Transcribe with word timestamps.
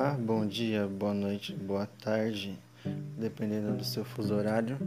Olá, 0.00 0.16
bom 0.16 0.46
dia, 0.46 0.86
boa 0.86 1.12
noite, 1.12 1.52
boa 1.52 1.84
tarde, 1.84 2.56
dependendo 3.18 3.76
do 3.76 3.82
seu 3.82 4.04
fuso 4.04 4.32
horário. 4.32 4.78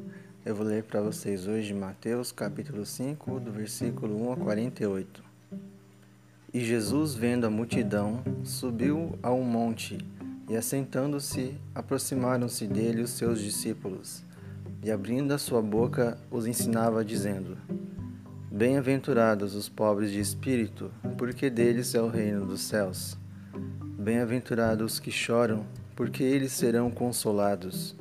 Eu 0.45 0.55
vou 0.55 0.65
ler 0.65 0.83
para 0.83 1.01
vocês 1.01 1.47
hoje 1.47 1.73
Mateus 1.73 2.31
capítulo 2.31 2.85
5, 2.85 3.41
do 3.41 3.51
versículo 3.51 4.29
1 4.29 4.31
a 4.31 4.37
48. 4.37 5.21
E 6.53 6.61
Jesus, 6.61 7.13
vendo 7.13 7.45
a 7.45 7.49
multidão, 7.49 8.23
subiu 8.45 9.19
a 9.21 9.33
um 9.33 9.43
monte 9.43 9.97
e, 10.49 10.55
assentando-se, 10.55 11.57
aproximaram-se 11.75 12.65
dele 12.65 13.01
os 13.01 13.09
seus 13.09 13.41
discípulos. 13.41 14.23
E, 14.81 14.89
abrindo 14.89 15.33
a 15.33 15.37
sua 15.37 15.61
boca, 15.61 16.17
os 16.31 16.47
ensinava, 16.47 17.03
dizendo: 17.03 17.57
Bem-aventurados 18.49 19.55
os 19.55 19.67
pobres 19.67 20.09
de 20.09 20.21
espírito, 20.21 20.89
porque 21.17 21.49
deles 21.49 21.93
é 21.95 22.01
o 22.01 22.07
reino 22.07 22.45
dos 22.45 22.61
céus. 22.61 23.19
Bem-aventurados 24.01 24.93
os 24.93 24.99
que 24.99 25.11
choram, 25.11 25.63
porque 25.95 26.23
eles 26.23 26.53
serão 26.53 26.89
consolados. 26.89 27.95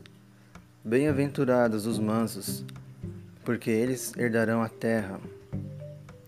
Bem-aventurados 0.83 1.85
os 1.85 1.99
mansos, 1.99 2.65
porque 3.45 3.69
eles 3.69 4.17
herdarão 4.17 4.63
a 4.63 4.69
terra. 4.71 5.21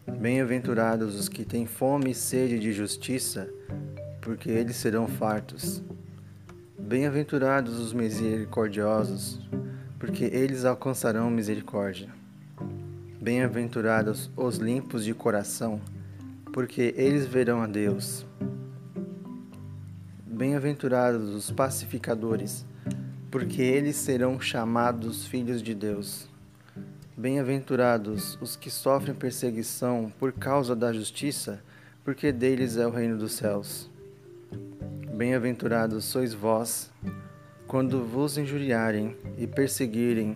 Bem-aventurados 0.06 1.18
os 1.18 1.26
que 1.26 1.42
têm 1.42 1.64
fome 1.64 2.10
e 2.10 2.14
sede 2.14 2.58
de 2.58 2.70
justiça, 2.70 3.48
porque 4.20 4.50
eles 4.50 4.76
serão 4.76 5.08
fartos. 5.08 5.82
Bem-aventurados 6.78 7.78
os 7.78 7.94
misericordiosos, 7.94 9.40
porque 9.98 10.24
eles 10.24 10.66
alcançarão 10.66 11.30
misericórdia. 11.30 12.10
Bem-aventurados 13.18 14.30
os 14.36 14.58
limpos 14.58 15.02
de 15.02 15.14
coração, 15.14 15.80
porque 16.52 16.92
eles 16.94 17.24
verão 17.24 17.62
a 17.62 17.66
Deus. 17.66 18.26
Bem-aventurados 20.42 21.32
os 21.36 21.52
pacificadores, 21.52 22.66
porque 23.30 23.62
eles 23.62 23.94
serão 23.94 24.40
chamados 24.40 25.24
filhos 25.24 25.62
de 25.62 25.72
Deus. 25.72 26.28
Bem-aventurados 27.16 28.36
os 28.40 28.56
que 28.56 28.68
sofrem 28.68 29.14
perseguição 29.14 30.12
por 30.18 30.32
causa 30.32 30.74
da 30.74 30.92
justiça, 30.92 31.62
porque 32.04 32.32
deles 32.32 32.76
é 32.76 32.84
o 32.84 32.90
reino 32.90 33.16
dos 33.16 33.34
céus. 33.34 33.88
Bem-aventurados 35.14 36.06
sois 36.06 36.34
vós, 36.34 36.90
quando 37.68 38.04
vos 38.04 38.36
injuriarem 38.36 39.16
e 39.38 39.46
perseguirem, 39.46 40.34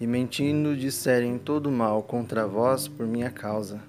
e 0.00 0.06
mentindo 0.08 0.76
disserem 0.76 1.38
todo 1.38 1.70
mal 1.70 2.02
contra 2.02 2.44
vós 2.44 2.88
por 2.88 3.06
minha 3.06 3.30
causa. 3.30 3.80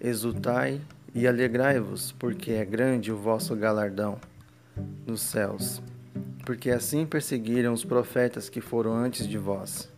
Exultai 0.00 0.80
e 1.14 1.24
alegrai-vos, 1.24 2.10
porque 2.10 2.50
é 2.50 2.64
grande 2.64 3.12
o 3.12 3.16
vosso 3.16 3.54
galardão 3.54 4.18
nos 5.06 5.20
céus, 5.20 5.82
porque 6.44 6.70
assim 6.70 7.06
perseguiram 7.06 7.72
os 7.72 7.84
profetas 7.84 8.48
que 8.48 8.60
foram 8.60 8.94
antes 8.94 9.26
de 9.26 9.38
vós. 9.38 9.88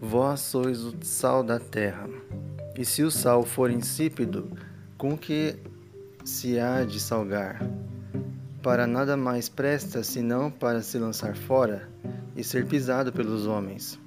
Vós 0.00 0.40
sois 0.40 0.82
o 0.82 0.94
sal 1.02 1.42
da 1.42 1.58
terra, 1.58 2.08
e 2.76 2.84
se 2.84 3.02
o 3.02 3.10
sal 3.10 3.44
for 3.44 3.70
insípido, 3.70 4.50
com 4.96 5.16
que 5.16 5.56
se 6.24 6.58
há 6.58 6.84
de 6.84 7.00
salgar? 7.00 7.60
Para 8.62 8.86
nada 8.86 9.16
mais 9.16 9.48
presta 9.48 10.02
senão 10.02 10.50
para 10.50 10.82
se 10.82 10.98
lançar 10.98 11.36
fora 11.36 11.88
e 12.36 12.42
ser 12.42 12.66
pisado 12.66 13.12
pelos 13.12 13.46
homens. 13.46 13.98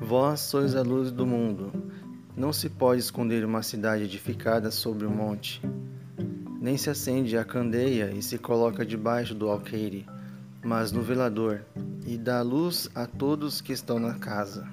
Vós 0.00 0.40
sois 0.40 0.74
a 0.74 0.82
luz 0.82 1.10
do 1.10 1.26
mundo. 1.26 1.72
Não 2.36 2.52
se 2.52 2.68
pode 2.68 3.00
esconder 3.00 3.44
uma 3.44 3.62
cidade 3.62 4.04
edificada 4.04 4.70
sobre 4.70 5.06
um 5.06 5.10
monte 5.10 5.62
nem 6.64 6.78
se 6.78 6.88
acende 6.88 7.36
a 7.36 7.44
candeia 7.44 8.10
e 8.10 8.22
se 8.22 8.38
coloca 8.38 8.86
debaixo 8.86 9.34
do 9.34 9.50
alqueire, 9.50 10.06
mas 10.64 10.90
no 10.90 11.02
velador, 11.02 11.60
e 12.06 12.16
dá 12.16 12.40
luz 12.40 12.88
a 12.94 13.06
todos 13.06 13.60
que 13.60 13.70
estão 13.70 13.98
na 13.98 14.14
casa. 14.14 14.66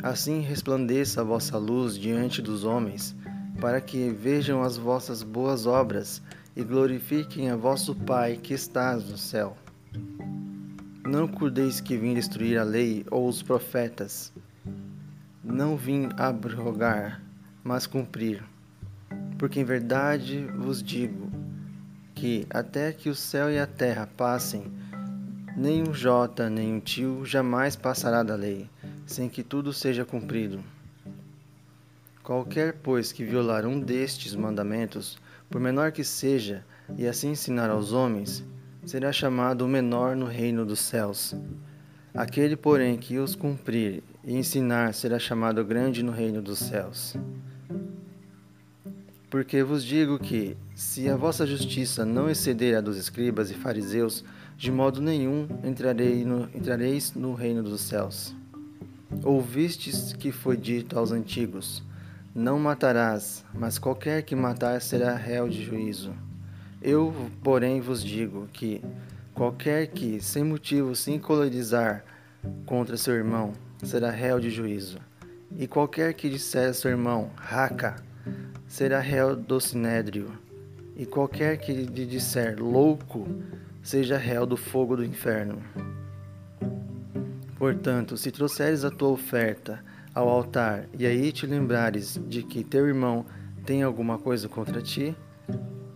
Assim 0.00 0.38
resplandeça 0.38 1.22
a 1.22 1.24
vossa 1.24 1.58
luz 1.58 1.98
diante 1.98 2.40
dos 2.40 2.62
homens, 2.62 3.16
para 3.60 3.80
que 3.80 4.10
vejam 4.10 4.62
as 4.62 4.76
vossas 4.76 5.24
boas 5.24 5.66
obras 5.66 6.22
e 6.54 6.62
glorifiquem 6.62 7.50
a 7.50 7.56
vosso 7.56 7.92
Pai 7.92 8.36
que 8.40 8.54
estás 8.54 9.10
no 9.10 9.18
céu. 9.18 9.56
Não 11.04 11.26
cuideis 11.26 11.80
que 11.80 11.96
vim 11.96 12.14
destruir 12.14 12.60
a 12.60 12.62
lei 12.62 13.04
ou 13.10 13.28
os 13.28 13.42
profetas. 13.42 14.32
Não 15.42 15.76
vim 15.76 16.08
abrogar, 16.16 17.20
mas 17.64 17.88
cumprir. 17.88 18.44
Porque 19.38 19.60
em 19.60 19.64
verdade 19.64 20.44
vos 20.56 20.82
digo 20.82 21.30
que 22.14 22.46
até 22.50 22.92
que 22.92 23.08
o 23.08 23.14
céu 23.14 23.50
e 23.50 23.58
a 23.58 23.66
terra 23.66 24.08
passem, 24.16 24.64
nem 25.56 25.82
um 25.82 25.94
jota 25.94 26.50
nem 26.50 26.74
um 26.74 26.80
tio 26.80 27.24
jamais 27.24 27.76
passará 27.76 28.22
da 28.22 28.34
lei, 28.34 28.68
sem 29.06 29.28
que 29.28 29.42
tudo 29.42 29.72
seja 29.72 30.04
cumprido. 30.04 30.62
Qualquer, 32.22 32.74
pois, 32.82 33.10
que 33.10 33.24
violar 33.24 33.64
um 33.64 33.80
destes 33.80 34.34
mandamentos, 34.34 35.18
por 35.48 35.60
menor 35.60 35.92
que 35.92 36.04
seja, 36.04 36.64
e 36.96 37.06
assim 37.06 37.30
ensinar 37.30 37.70
aos 37.70 37.92
homens, 37.92 38.44
será 38.84 39.12
chamado 39.12 39.64
o 39.64 39.68
menor 39.68 40.14
no 40.14 40.26
reino 40.26 40.66
dos 40.66 40.80
céus. 40.80 41.34
Aquele, 42.12 42.56
porém, 42.56 42.98
que 42.98 43.18
os 43.18 43.34
cumprir 43.34 44.02
e 44.24 44.36
ensinar, 44.36 44.92
será 44.92 45.18
chamado 45.18 45.64
grande 45.64 46.02
no 46.02 46.12
reino 46.12 46.42
dos 46.42 46.58
céus. 46.58 47.16
Porque 49.30 49.62
vos 49.62 49.84
digo 49.84 50.18
que, 50.18 50.56
se 50.74 51.08
a 51.08 51.16
vossa 51.16 51.46
justiça 51.46 52.04
não 52.04 52.30
exceder 52.30 52.76
a 52.76 52.80
dos 52.80 52.96
escribas 52.96 53.50
e 53.50 53.54
fariseus, 53.54 54.24
de 54.56 54.72
modo 54.72 55.02
nenhum 55.02 55.46
entrarei 55.62 56.24
no, 56.24 56.44
entrareis 56.54 57.12
no 57.12 57.34
reino 57.34 57.62
dos 57.62 57.82
céus. 57.82 58.34
Ouvistes 59.22 60.14
que 60.14 60.32
foi 60.32 60.56
dito 60.56 60.98
aos 60.98 61.12
antigos: 61.12 61.82
Não 62.34 62.58
matarás, 62.58 63.44
mas 63.52 63.78
qualquer 63.78 64.22
que 64.22 64.34
matar 64.34 64.80
será 64.80 65.14
réu 65.14 65.46
de 65.46 65.62
juízo. 65.62 66.14
Eu, 66.80 67.14
porém, 67.42 67.80
vos 67.82 68.02
digo 68.02 68.48
que 68.52 68.80
qualquer 69.34 69.88
que, 69.88 70.22
sem 70.22 70.42
motivo, 70.42 70.96
se 70.96 71.12
encolerizar 71.12 72.02
contra 72.64 72.96
seu 72.96 73.14
irmão, 73.14 73.52
será 73.82 74.10
réu 74.10 74.40
de 74.40 74.48
juízo. 74.48 74.98
E 75.58 75.66
qualquer 75.66 76.14
que 76.14 76.30
disser 76.30 76.70
a 76.70 76.74
seu 76.74 76.90
irmão, 76.90 77.30
raca, 77.36 77.96
será 78.68 79.00
réu 79.00 79.34
do 79.34 79.58
sinédrio, 79.58 80.30
e 80.94 81.06
qualquer 81.06 81.56
que 81.56 81.72
lhe 81.72 82.04
disser 82.04 82.62
louco, 82.62 83.26
seja 83.82 84.18
réu 84.18 84.44
do 84.44 84.56
fogo 84.56 84.94
do 84.94 85.04
inferno. 85.04 85.62
Portanto, 87.56 88.16
se 88.16 88.30
trouxeres 88.30 88.84
a 88.84 88.90
tua 88.90 89.08
oferta 89.08 89.82
ao 90.14 90.28
altar 90.28 90.86
e 90.96 91.06
aí 91.06 91.32
te 91.32 91.46
lembrares 91.46 92.20
de 92.28 92.42
que 92.42 92.62
teu 92.62 92.86
irmão 92.86 93.24
tem 93.64 93.82
alguma 93.82 94.18
coisa 94.18 94.48
contra 94.48 94.82
ti, 94.82 95.16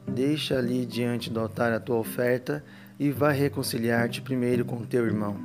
deixa 0.08 0.58
ali 0.58 0.86
diante 0.86 1.30
do 1.30 1.40
altar 1.40 1.72
a 1.72 1.80
tua 1.80 1.96
oferta 1.96 2.64
e 2.98 3.10
vai 3.10 3.36
reconciliar-te 3.36 4.22
primeiro 4.22 4.64
com 4.64 4.84
teu 4.84 5.04
irmão. 5.04 5.36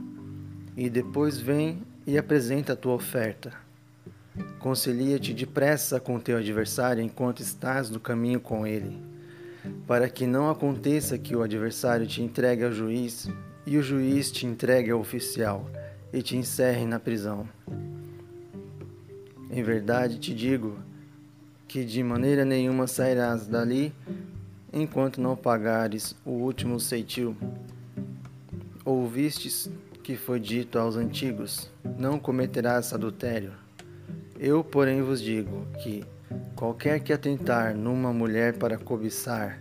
E 0.76 0.90
depois 0.90 1.40
vem 1.40 1.84
e 2.06 2.18
apresenta 2.18 2.74
a 2.74 2.76
tua 2.76 2.94
oferta. 2.94 3.67
Concilia-te 4.68 5.34
depressa 5.34 5.98
com 5.98 6.20
teu 6.20 6.38
adversário 6.38 7.02
enquanto 7.02 7.40
estás 7.40 7.90
no 7.90 8.02
caminho 8.02 8.38
com 8.38 8.68
ele, 8.68 9.02
para 9.88 10.10
que 10.10 10.28
não 10.28 10.50
aconteça 10.50 11.18
que 11.18 11.34
o 11.34 11.42
adversário 11.42 12.06
te 12.06 12.22
entregue 12.22 12.66
ao 12.66 12.74
juiz 12.74 13.30
e 13.66 13.78
o 13.78 13.82
juiz 13.82 14.30
te 14.30 14.46
entregue 14.46 14.92
ao 14.92 15.00
oficial 15.00 15.66
e 16.12 16.22
te 16.22 16.36
encerre 16.36 16.86
na 16.86 17.00
prisão. 17.00 17.48
Em 19.50 19.64
verdade 19.64 20.20
te 20.20 20.34
digo 20.34 20.78
que 21.66 21.86
de 21.86 22.04
maneira 22.04 22.44
nenhuma 22.44 22.88
sairás 22.88 23.48
dali 23.48 23.94
enquanto 24.74 25.22
não 25.22 25.38
pagares 25.38 26.14
o 26.26 26.32
último 26.32 26.78
ceitil. 26.78 27.38
Ouvistes 28.84 29.72
que 30.04 30.18
foi 30.18 30.42
dito 30.42 30.78
aos 30.78 30.98
antigos: 30.98 31.72
Não 31.98 32.20
cometerás 32.20 32.92
adultério. 32.92 33.66
Eu, 34.40 34.64
porém, 34.64 35.02
vos 35.02 35.20
digo 35.20 35.66
que 35.82 36.06
qualquer 36.56 37.00
que 37.00 37.12
atentar 37.12 37.76
numa 37.76 38.14
mulher 38.14 38.56
para 38.58 38.78
cobiçar, 38.78 39.60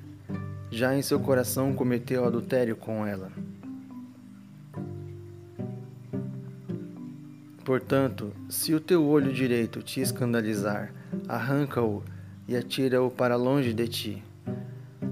já 0.71 0.95
em 0.95 1.01
seu 1.01 1.19
coração 1.19 1.73
cometeu 1.73 2.27
adultério 2.27 2.77
com 2.77 3.07
ela. 3.07 3.31
Portanto, 7.65 8.33
se 8.51 8.75
o 8.75 8.81
teu 8.81 9.05
olho 9.07 9.33
direito 9.33 9.83
te 9.83 10.01
escandalizar, 10.01 10.93
arranca-o 11.27 12.03
e 12.47 12.55
atira-o 12.55 13.11
para 13.11 13.35
longe 13.35 13.73
de 13.73 13.89
ti, 13.89 14.25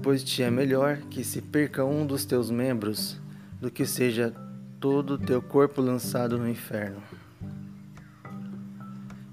pois 0.03 0.23
te 0.23 0.43
é 0.43 0.51
melhor 0.51 0.97
que 1.09 1.23
se 1.23 1.41
perca 1.41 1.83
um 1.83 2.05
dos 2.05 2.23
teus 2.23 2.51
membros 2.51 3.19
do 3.59 3.71
que 3.71 3.85
seja 3.85 4.31
todo 4.79 5.15
o 5.15 5.17
teu 5.17 5.41
corpo 5.41 5.81
lançado 5.81 6.37
no 6.37 6.47
inferno. 6.47 7.01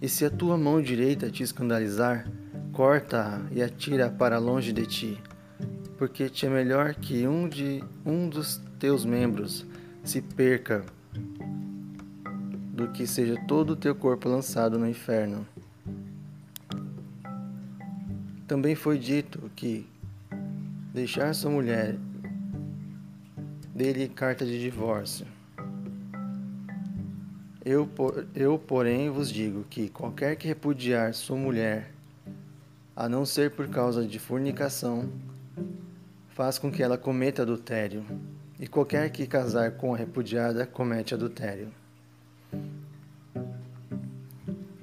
E 0.02 0.08
se 0.08 0.24
a 0.24 0.30
tua 0.30 0.58
mão 0.58 0.82
direita 0.82 1.30
te 1.30 1.44
escandalizar, 1.44 2.28
corta-a 2.72 3.40
e 3.52 3.62
atira 3.62 4.10
para 4.10 4.36
longe 4.36 4.72
de 4.72 4.84
ti, 4.84 5.22
porque 5.96 6.28
te 6.28 6.44
é 6.44 6.50
melhor 6.50 6.96
que 6.96 7.24
um 7.24 7.48
de 7.48 7.84
um 8.04 8.28
dos 8.28 8.60
teus 8.80 9.04
membros 9.04 9.64
se 10.02 10.20
perca 10.20 10.84
do 12.74 12.88
que 12.88 13.06
seja 13.06 13.40
todo 13.46 13.74
o 13.74 13.76
teu 13.76 13.94
corpo 13.94 14.28
lançado 14.28 14.76
no 14.76 14.88
inferno. 14.88 15.46
Também 18.48 18.74
foi 18.74 18.98
dito 18.98 19.48
que 19.54 19.86
deixar 20.92 21.32
sua 21.32 21.52
mulher 21.52 21.96
dele 23.72 24.08
carta 24.08 24.44
de 24.44 24.60
divórcio. 24.60 25.31
Eu, 27.64 27.88
eu, 28.34 28.58
porém, 28.58 29.08
vos 29.08 29.30
digo 29.30 29.64
que 29.70 29.88
qualquer 29.88 30.34
que 30.34 30.48
repudiar 30.48 31.14
sua 31.14 31.36
mulher, 31.36 31.92
a 32.96 33.08
não 33.08 33.24
ser 33.24 33.52
por 33.52 33.68
causa 33.68 34.04
de 34.04 34.18
fornicação, 34.18 35.08
faz 36.30 36.58
com 36.58 36.72
que 36.72 36.82
ela 36.82 36.98
cometa 36.98 37.42
adultério, 37.42 38.04
e 38.58 38.66
qualquer 38.66 39.10
que 39.10 39.28
casar 39.28 39.72
com 39.72 39.94
a 39.94 39.96
repudiada 39.96 40.66
comete 40.66 41.14
adultério. 41.14 41.68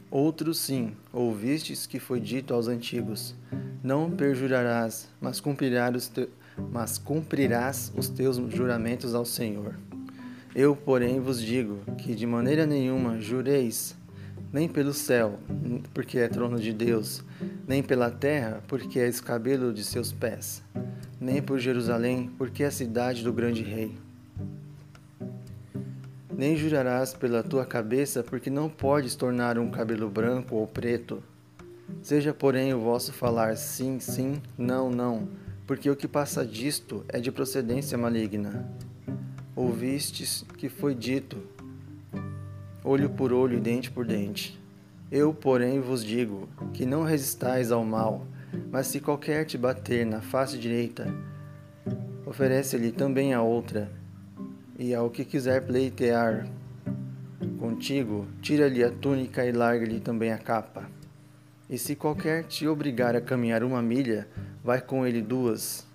Outro 0.10 0.54
sim, 0.54 0.96
ouvistes 1.12 1.86
que 1.86 2.00
foi 2.00 2.22
dito 2.22 2.54
aos 2.54 2.70
antigos: 2.70 3.36
Não 3.84 4.10
perjurarás, 4.10 5.10
mas 5.20 5.42
cumprirás 5.42 5.96
os, 5.96 6.28
mas 6.72 6.98
cumprirás 6.98 7.92
os 7.94 8.08
teus 8.08 8.38
juramentos 8.54 9.14
ao 9.14 9.26
Senhor. 9.26 9.76
Eu, 10.56 10.76
porém, 10.76 11.20
vos 11.20 11.42
digo 11.42 11.80
que 11.98 12.16
de 12.16 12.26
maneira 12.26 12.66
nenhuma 12.66 13.20
jureis, 13.20 13.96
nem 14.52 14.68
pelo 14.68 14.94
céu, 14.94 15.40
porque 15.94 16.20
é 16.20 16.28
trono 16.28 16.60
de 16.60 16.74
Deus, 16.74 17.24
nem 17.68 17.84
pela 17.84 18.10
terra, 18.10 18.62
porque 18.68 19.00
é 19.00 19.08
escabelo 19.08 19.74
de 19.74 19.84
seus 19.84 20.12
pés, 20.12 20.64
nem 21.20 21.42
por 21.42 21.60
Jerusalém, 21.60 22.32
porque 22.38 22.64
é 22.64 22.68
a 22.68 22.72
cidade 22.72 23.24
do 23.24 23.32
grande 23.32 23.64
rei 23.64 23.96
nem 26.40 26.56
jurarás 26.56 27.14
pela 27.14 27.44
tua 27.44 27.66
cabeça, 27.66 28.24
porque 28.24 28.50
não 28.50 28.70
podes 28.70 29.14
tornar 29.14 29.60
um 29.60 29.70
cabelo 29.70 30.10
branco 30.10 30.56
ou 30.56 30.66
preto. 30.66 31.22
Seja, 32.02 32.34
porém, 32.34 32.74
o 32.74 32.80
vosso 32.80 33.12
falar 33.12 33.58
sim, 33.58 34.00
sim, 34.00 34.42
não, 34.58 34.90
não, 34.90 35.28
porque 35.68 35.90
o 35.90 35.98
que 35.98 36.08
passa 36.08 36.46
disto 36.46 37.04
é 37.10 37.20
de 37.20 37.30
procedência 37.30 37.98
maligna. 37.98 38.66
Ouvistes 39.60 40.46
que 40.58 40.70
foi 40.70 40.96
dito, 40.96 41.36
olho 42.82 43.10
por 43.10 43.34
olho 43.34 43.58
e 43.58 43.60
dente 43.60 43.92
por 43.92 44.06
dente. 44.06 44.58
Eu, 45.12 45.34
porém, 45.34 45.82
vos 45.82 46.02
digo 46.02 46.48
que 46.74 46.86
não 46.86 47.04
resistais 47.04 47.70
ao 47.70 47.84
mal, 47.84 48.26
mas 48.72 48.88
se 48.88 49.02
qualquer 49.02 49.44
te 49.44 49.58
bater 49.58 50.06
na 50.06 50.22
face 50.22 50.58
direita, 50.58 51.14
oferece-lhe 52.26 52.90
também 52.90 53.34
a 53.34 53.42
outra 53.42 53.92
e 54.78 54.96
ao 54.96 55.10
que 55.10 55.26
quiser 55.26 55.66
pleitear 55.66 56.48
contigo, 57.60 58.30
tira-lhe 58.42 58.82
a 58.82 58.90
túnica 58.90 59.46
e 59.46 59.52
larga-lhe 59.52 60.00
também 60.00 60.32
a 60.32 60.38
capa. 60.38 60.90
E 61.70 61.78
se 61.78 61.98
qualquer 61.98 62.46
te 62.46 62.66
obrigar 62.66 63.14
a 63.14 63.20
caminhar 63.20 63.62
uma 63.66 63.82
milha, 63.82 64.26
vai 64.64 64.80
com 64.80 65.06
ele 65.06 65.22
duas. 65.22 65.86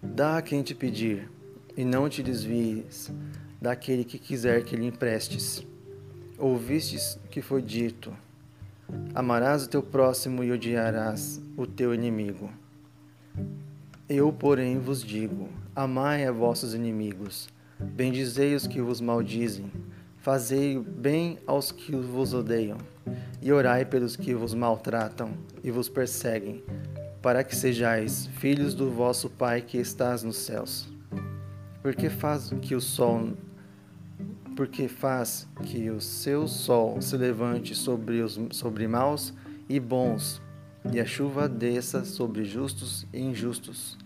Dá 0.00 0.36
a 0.36 0.42
quem 0.42 0.62
te 0.62 0.72
pedir, 0.72 1.28
e 1.76 1.84
não 1.84 2.08
te 2.08 2.22
desvies 2.22 3.10
daquele 3.60 4.04
que 4.04 4.18
quiser 4.18 4.64
que 4.64 4.76
lhe 4.76 4.86
emprestes. 4.86 5.66
Ouvistes 6.38 7.18
que 7.30 7.40
foi 7.40 7.62
dito: 7.62 8.16
Amarás 9.14 9.64
o 9.64 9.68
teu 9.68 9.82
próximo 9.82 10.42
e 10.42 10.52
odiarás 10.52 11.40
o 11.56 11.66
teu 11.66 11.94
inimigo. 11.94 12.50
Eu, 14.08 14.32
porém, 14.32 14.78
vos 14.78 15.02
digo: 15.02 15.48
Amai 15.74 16.26
a 16.26 16.32
vossos 16.32 16.74
inimigos 16.74 17.48
Bendizei 17.82 18.54
os 18.54 18.66
que 18.66 18.80
vos 18.80 19.00
maldizem, 19.00 19.70
fazei 20.18 20.78
bem 20.78 21.38
aos 21.46 21.72
que 21.72 21.94
vos 21.94 22.32
odeiam, 22.32 22.78
e 23.40 23.52
orai 23.52 23.84
pelos 23.84 24.14
que 24.14 24.34
vos 24.34 24.54
maltratam 24.54 25.32
e 25.64 25.70
vos 25.70 25.88
perseguem, 25.88 26.62
para 27.20 27.42
que 27.42 27.56
sejais 27.56 28.26
filhos 28.38 28.72
do 28.72 28.90
vosso 28.90 29.28
Pai 29.28 29.62
que 29.62 29.78
estás 29.78 30.22
nos 30.22 30.36
céus. 30.36 30.91
Porque 31.82 32.08
faz 32.08 32.50
que 32.62 32.74
o 32.74 32.80
sol 32.80 33.32
porque 34.54 34.86
faz 34.86 35.48
que 35.62 35.90
o 35.90 36.00
seu 36.00 36.46
sol 36.46 37.00
se 37.00 37.16
levante 37.16 37.74
sobre 37.74 38.20
os 38.20 38.38
sobre 38.50 38.86
maus 38.86 39.32
e 39.68 39.80
bons, 39.80 40.42
e 40.92 41.00
a 41.00 41.06
chuva 41.06 41.48
desça 41.48 42.04
sobre 42.04 42.44
justos 42.44 43.06
e 43.12 43.20
injustos. 43.20 43.96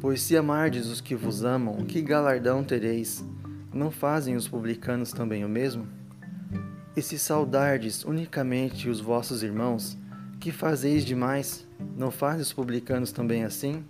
Pois 0.00 0.22
se 0.22 0.36
amardes 0.36 0.86
os 0.86 1.00
que 1.00 1.16
vos 1.16 1.44
amam, 1.44 1.84
que 1.84 2.02
galardão 2.02 2.62
tereis? 2.62 3.24
Não 3.72 3.90
fazem 3.90 4.36
os 4.36 4.46
publicanos 4.46 5.12
também 5.12 5.44
o 5.44 5.48
mesmo? 5.48 5.86
E 6.96 7.02
se 7.02 7.18
saudardes 7.18 8.04
unicamente 8.04 8.88
os 8.88 9.00
vossos 9.00 9.42
irmãos, 9.42 9.96
que 10.38 10.52
fazeis 10.52 11.04
demais? 11.04 11.66
Não 11.96 12.10
fazem 12.10 12.42
os 12.42 12.52
publicanos 12.52 13.12
também 13.12 13.44
assim? 13.44 13.84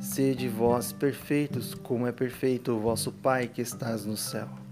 Sede 0.00 0.48
vós 0.48 0.92
perfeitos, 0.92 1.74
como 1.74 2.06
é 2.06 2.12
perfeito 2.12 2.72
o 2.72 2.80
vosso 2.80 3.10
Pai 3.10 3.48
que 3.48 3.62
estás 3.62 4.04
no 4.04 4.16
céu. 4.16 4.65